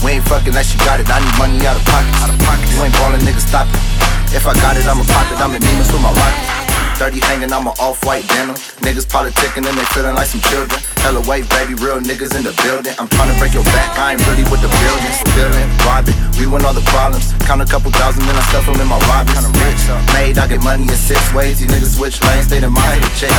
We 0.06 0.18
ain't 0.18 0.26
fucking 0.30 0.54
unless 0.54 0.70
she 0.72 0.78
got 0.86 1.02
it. 1.02 1.10
I 1.10 1.20
need 1.20 1.36
money 1.42 1.58
out 1.66 1.76
of 1.76 1.86
pocket. 1.90 2.14
Out 2.22 2.32
of 2.32 2.40
pocket. 2.46 2.70
You 2.70 2.86
ain't 2.86 2.96
ballin', 3.02 3.22
niggas, 3.26 3.48
stop 3.50 3.66
it. 3.68 3.82
If 4.36 4.46
I 4.46 4.54
got 4.62 4.78
it, 4.78 4.86
I'ma 4.86 5.04
pop 5.08 5.26
it. 5.32 5.40
I'm 5.42 5.56
in 5.56 5.62
demons 5.62 5.92
with 5.92 6.02
my 6.02 6.12
rocket. 6.12 6.67
30 6.98 7.22
hanging, 7.30 7.54
I'm 7.54 7.70
a 7.70 7.78
off-white 7.78 8.26
denim. 8.26 8.58
Niggas 8.82 9.06
politicking 9.06 9.62
and 9.70 9.78
they 9.78 9.86
feeling 9.94 10.18
like 10.18 10.26
some 10.26 10.42
children. 10.50 10.82
Hella 11.06 11.22
weight, 11.30 11.46
baby, 11.54 11.78
real 11.78 12.02
niggas 12.02 12.34
in 12.34 12.42
the 12.42 12.50
building. 12.66 12.90
I'm 12.98 13.06
trying 13.06 13.30
to 13.30 13.38
break 13.38 13.54
your 13.54 13.64
back, 13.70 13.94
I 14.02 14.18
ain't 14.18 14.24
really 14.26 14.42
with 14.50 14.66
the 14.66 14.72
building. 14.82 15.14
Stealing, 15.14 15.70
robbing, 15.86 16.18
we 16.42 16.50
win 16.50 16.66
all 16.66 16.74
the 16.74 16.82
problems. 16.90 17.38
Count 17.46 17.62
a 17.62 17.70
couple 17.70 17.94
thousand, 17.94 18.26
then 18.26 18.34
I 18.34 18.42
stuff 18.50 18.66
them 18.66 18.82
in 18.82 18.90
my 18.90 18.98
robbers. 19.14 19.46
Rich, 19.62 19.86
made, 20.18 20.42
I 20.42 20.50
get 20.50 20.66
money 20.66 20.90
in 20.90 20.98
six 20.98 21.22
ways. 21.38 21.62
These 21.62 21.70
niggas 21.70 22.02
switch 22.02 22.18
lanes, 22.26 22.50
they 22.50 22.58
the 22.58 22.74
mind 22.74 23.06
to 23.06 23.10
check. 23.14 23.30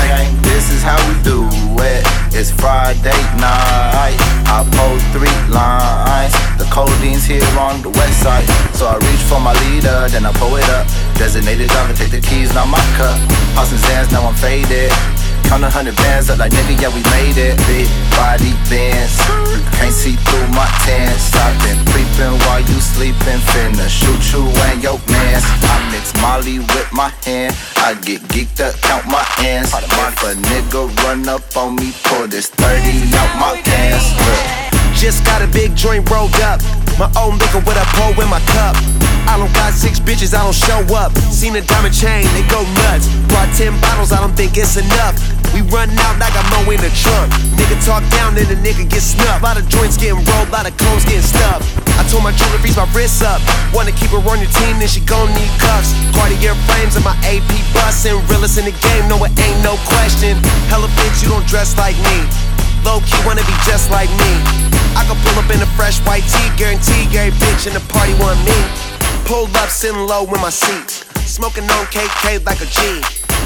This 0.46 0.70
is 0.70 0.78
how 0.86 0.98
we 1.10 1.18
do 1.26 1.50
it. 1.82 2.06
It's 2.30 2.54
Friday 2.54 3.18
night. 3.42 4.14
I 4.46 4.62
pull 4.70 5.02
three 5.10 5.34
lines. 5.50 6.30
The 6.62 6.66
codeine's 6.70 7.26
here 7.26 7.42
on 7.58 7.82
the 7.82 7.90
west 7.90 8.22
side. 8.22 8.46
So 8.78 8.86
I 8.86 8.94
reach 9.02 9.24
for 9.26 9.42
my 9.42 9.52
leader, 9.66 10.06
then 10.14 10.22
I 10.22 10.32
pull 10.38 10.54
it 10.54 10.68
up. 10.70 10.86
Designated 11.18 11.68
driver, 11.68 11.92
take 11.94 12.14
the 12.14 12.20
keys, 12.20 12.54
not 12.54 12.68
my 12.70 12.78
cup. 12.94 13.18
Passing 13.58 13.82
Xans, 13.90 14.12
now 14.14 14.22
I'm 14.22 14.38
faded. 14.38 14.94
Count 15.50 15.64
a 15.64 15.68
hundred 15.68 15.96
bands 15.96 16.30
up 16.30 16.38
like 16.38 16.52
nigga, 16.52 16.78
yeah 16.78 16.94
we 16.94 17.02
made 17.10 17.34
it. 17.34 17.58
Big 17.66 17.90
body 18.14 18.54
bands, 18.70 19.18
can't 19.74 19.90
see 19.90 20.14
through 20.14 20.46
my 20.54 20.68
tan. 20.86 21.10
Been 21.66 21.80
creeping 21.90 22.38
while 22.46 22.62
you 22.62 22.78
sleeping, 22.78 23.40
finna 23.50 23.90
shoot 23.90 24.22
you 24.30 24.46
and 24.70 24.78
your 24.78 25.00
mans. 25.10 25.42
I 25.66 25.90
mix 25.90 26.14
Molly 26.22 26.60
with 26.60 26.90
my 26.94 27.10
hand, 27.26 27.50
I 27.82 27.98
get 27.98 28.22
geeked 28.30 28.62
up, 28.62 28.78
count 28.86 29.04
my 29.10 29.26
ends. 29.42 29.74
If 29.74 30.22
a 30.22 30.38
nigga 30.38 30.86
run 31.02 31.26
up 31.28 31.42
on 31.56 31.74
me, 31.76 31.90
pull 32.04 32.28
this 32.28 32.46
30 32.46 33.10
out 33.18 33.32
my 33.42 33.60
pants. 33.66 34.14
Just 34.94 35.26
got 35.26 35.42
a 35.42 35.48
big 35.50 35.74
joint 35.74 36.08
rolled 36.10 36.34
up. 36.46 36.62
My 36.94 37.10
own 37.18 37.38
liquor 37.38 37.58
with 37.66 37.74
a 37.74 37.86
pole 37.98 38.14
in 38.22 38.28
my 38.30 38.40
cup. 38.54 38.74
I 39.28 39.36
don't 39.36 39.52
got 39.52 39.76
six 39.76 40.00
bitches, 40.00 40.32
I 40.32 40.40
don't 40.40 40.56
show 40.56 40.80
up. 40.96 41.12
Seen 41.28 41.52
a 41.52 41.60
diamond 41.60 41.92
chain, 41.92 42.24
they 42.32 42.40
go 42.48 42.64
nuts. 42.88 43.12
Brought 43.28 43.52
ten 43.52 43.76
bottles, 43.84 44.08
I 44.10 44.24
don't 44.24 44.32
think 44.32 44.56
it's 44.56 44.80
enough. 44.80 45.20
We 45.52 45.60
run 45.68 45.92
out, 46.08 46.16
I 46.16 46.32
got 46.32 46.48
more 46.56 46.72
in 46.72 46.80
the 46.80 46.88
trunk. 46.96 47.28
Nigga 47.60 47.76
talk 47.84 48.00
down, 48.08 48.40
then 48.40 48.48
the 48.48 48.56
nigga 48.56 48.88
get 48.88 49.04
snuffed. 49.04 49.44
Lot 49.44 49.60
of 49.60 49.68
joints 49.68 50.00
getting 50.00 50.24
rolled, 50.24 50.48
lot 50.48 50.64
of 50.64 50.72
cones 50.80 51.04
getting 51.04 51.20
stuffed. 51.20 51.68
I 52.00 52.08
told 52.08 52.24
my 52.24 52.32
jewelry 52.32 52.56
freeze 52.64 52.80
my 52.80 52.88
wrists 52.96 53.20
up. 53.20 53.44
Wanna 53.76 53.92
keep 53.92 54.16
her 54.16 54.22
on 54.24 54.40
your 54.40 54.48
team, 54.64 54.80
then 54.80 54.88
she 54.88 55.04
gon' 55.04 55.28
need 55.36 55.52
cuffs. 55.60 55.92
Cartier 56.16 56.56
frames 56.64 56.96
and 56.96 57.04
my 57.04 57.16
AP 57.28 57.52
bustin'. 57.76 58.16
Realest 58.32 58.56
in 58.56 58.64
the 58.64 58.76
game, 58.80 59.04
no 59.12 59.20
it 59.28 59.36
ain't 59.36 59.60
no 59.60 59.76
question. 59.84 60.40
Hella 60.72 60.88
bitch, 60.96 61.20
you 61.20 61.28
don't 61.28 61.44
dress 61.44 61.76
like 61.76 62.00
me. 62.08 62.24
Low 62.80 63.04
key 63.04 63.20
wanna 63.28 63.44
be 63.44 63.52
just 63.68 63.92
like 63.92 64.08
me. 64.24 64.32
I 64.96 65.04
could 65.04 65.20
pull 65.20 65.36
up 65.36 65.52
in 65.52 65.60
a 65.60 65.68
fresh 65.76 66.00
white 66.08 66.24
tee, 66.32 66.48
guarantee 66.56 67.04
every 67.12 67.36
bitch 67.44 67.68
in 67.68 67.76
the 67.76 67.84
party 67.92 68.16
want 68.16 68.40
me. 68.48 68.87
Pulled 69.24 69.54
up, 69.56 69.68
sitting 69.70 70.06
low 70.06 70.24
in 70.24 70.40
my 70.40 70.50
seats. 70.50 71.04
Smoking 71.26 71.64
on 71.64 71.86
KK 71.86 72.44
like 72.46 72.60
a 72.60 72.66
G. 72.66 73.02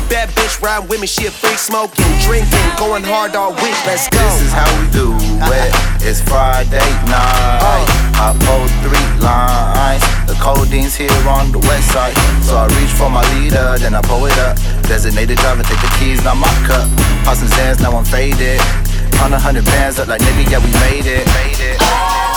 Bad 0.09 0.29
bitch 0.31 0.61
ride 0.61 0.89
with 0.89 1.01
me, 1.01 1.07
she 1.07 1.27
a 1.27 1.31
freak 1.31 1.59
smoking, 1.59 2.05
drinking, 2.21 2.69
going 2.77 3.03
hard 3.03 3.35
all 3.35 3.53
week. 3.65 3.77
Let's 3.87 4.09
go. 4.09 4.19
This 4.19 4.49
is 4.49 4.53
how 4.53 4.69
we 4.81 4.91
do 4.93 5.17
it. 5.17 5.73
It's 6.05 6.21
Friday 6.21 6.91
night. 7.09 7.87
I 8.21 8.37
pull 8.45 8.69
three 8.85 9.09
lines. 9.25 10.03
The 10.29 10.35
codeine's 10.39 10.95
here 10.95 11.11
on 11.29 11.51
the 11.53 11.59
west 11.59 11.93
side. 11.93 12.15
So 12.45 12.57
I 12.57 12.67
reach 12.79 12.93
for 12.93 13.11
my 13.11 13.25
leader, 13.35 13.79
then 13.79 13.95
I 13.95 14.03
pull 14.03 14.27
it 14.27 14.37
up. 14.39 14.57
Designated 14.85 15.39
driver, 15.39 15.63
take 15.63 15.81
the 15.81 15.93
keys, 15.99 16.23
not 16.25 16.37
my 16.37 16.53
cup. 16.69 16.89
Passing 17.25 17.49
Xans, 17.49 17.81
now 17.81 17.97
I'm 17.97 18.05
faded. 18.05 18.61
Count 19.13 19.35
a 19.35 19.39
hundred 19.39 19.65
bands 19.65 19.99
up 19.99 20.09
like 20.09 20.21
nigga, 20.21 20.51
yeah, 20.51 20.59
we 20.59 20.71
made 20.85 21.07
it. 21.07 21.27
Made 21.27 21.61
it. 21.61 22.32